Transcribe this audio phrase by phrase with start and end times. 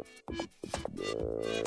[0.00, 1.59] うん。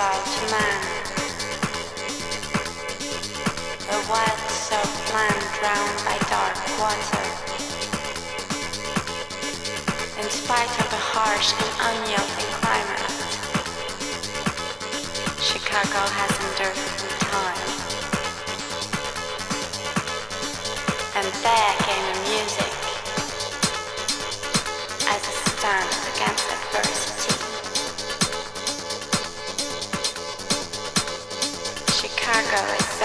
[0.00, 0.80] To man.
[3.92, 4.40] A wild
[5.12, 7.26] land drowned by dark water.
[10.16, 13.12] In spite of a harsh and unyielding climate,
[15.44, 17.60] Chicago has endured through time.
[21.14, 22.69] And there came the music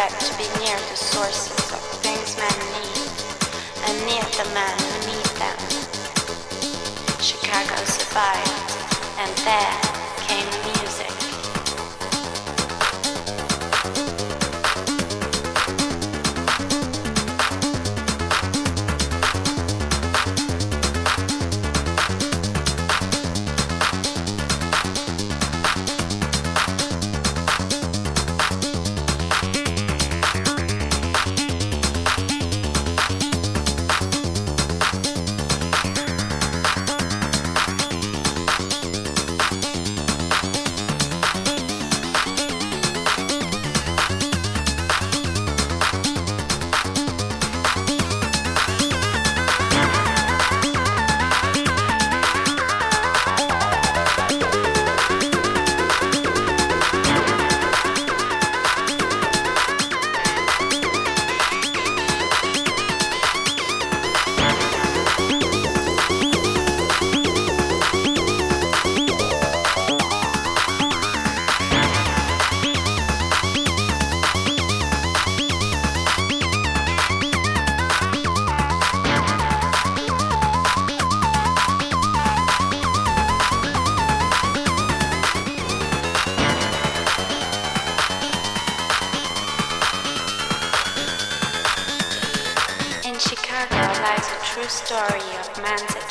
[0.05, 3.09] To be near the sources of things men need
[3.87, 5.57] and near the men who need them.
[7.19, 8.71] Chicago survived,
[9.17, 9.94] and there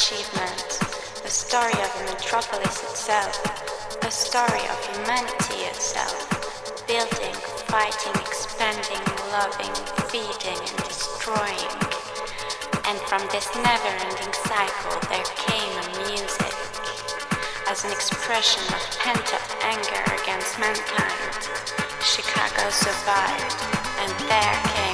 [0.05, 0.85] achievement,
[1.25, 3.41] a story of the metropolis itself,
[4.05, 6.29] a story of humanity itself,
[6.85, 7.33] building,
[7.73, 9.01] fighting, expanding,
[9.33, 9.73] loving,
[10.13, 11.73] feeding, and destroying.
[12.85, 16.53] And from this never-ending cycle there came a music,
[17.73, 21.49] as an expression of pent-up anger against mankind.
[22.05, 23.57] Chicago survived,
[24.05, 24.94] and there came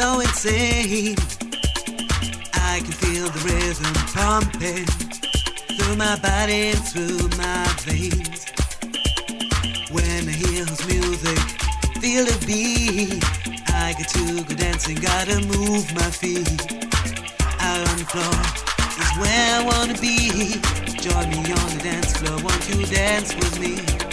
[0.00, 1.16] so insane.
[2.54, 4.86] I can feel the rhythm pumping
[5.76, 8.46] through my body and through my veins.
[9.90, 11.38] When I hear his music,
[12.00, 13.22] feel the beat.
[13.74, 16.60] I get to go dancing, gotta move my feet.
[17.60, 18.36] Out on the floor
[19.02, 20.60] is where I wanna be.
[21.04, 24.09] Join me on the dance floor, won't you dance with me?